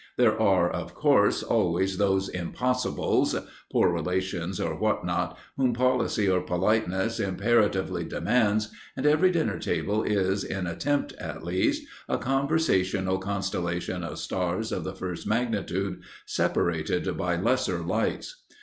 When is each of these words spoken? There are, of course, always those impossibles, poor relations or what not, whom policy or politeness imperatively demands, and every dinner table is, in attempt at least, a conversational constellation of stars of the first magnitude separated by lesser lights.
There 0.17 0.41
are, 0.41 0.67
of 0.67 0.95
course, 0.95 1.43
always 1.43 1.99
those 1.99 2.27
impossibles, 2.27 3.35
poor 3.71 3.91
relations 3.93 4.59
or 4.59 4.75
what 4.75 5.05
not, 5.05 5.37
whom 5.57 5.73
policy 5.73 6.27
or 6.27 6.41
politeness 6.41 7.19
imperatively 7.19 8.03
demands, 8.03 8.71
and 8.97 9.05
every 9.05 9.29
dinner 9.29 9.59
table 9.59 10.01
is, 10.01 10.43
in 10.43 10.65
attempt 10.65 11.13
at 11.19 11.43
least, 11.43 11.83
a 12.09 12.17
conversational 12.17 13.19
constellation 13.19 14.03
of 14.03 14.17
stars 14.17 14.71
of 14.71 14.83
the 14.85 14.95
first 14.95 15.27
magnitude 15.27 16.01
separated 16.25 17.15
by 17.15 17.35
lesser 17.35 17.77
lights. 17.77 18.43